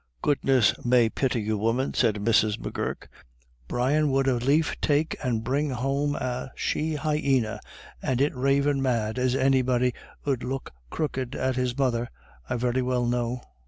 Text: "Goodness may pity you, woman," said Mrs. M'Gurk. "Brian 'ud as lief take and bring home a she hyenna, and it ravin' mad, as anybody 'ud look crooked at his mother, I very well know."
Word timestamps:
"Goodness 0.23 0.73
may 0.83 1.09
pity 1.09 1.41
you, 1.41 1.59
woman," 1.59 1.93
said 1.93 2.15
Mrs. 2.15 2.57
M'Gurk. 2.59 3.07
"Brian 3.67 4.11
'ud 4.11 4.27
as 4.27 4.41
lief 4.43 4.75
take 4.81 5.15
and 5.23 5.43
bring 5.43 5.69
home 5.69 6.15
a 6.15 6.51
she 6.55 6.95
hyenna, 6.95 7.59
and 8.01 8.19
it 8.19 8.33
ravin' 8.33 8.81
mad, 8.81 9.19
as 9.19 9.35
anybody 9.35 9.93
'ud 10.25 10.41
look 10.41 10.71
crooked 10.89 11.35
at 11.35 11.55
his 11.55 11.77
mother, 11.77 12.07
I 12.49 12.55
very 12.55 12.81
well 12.81 13.05
know." 13.05 13.43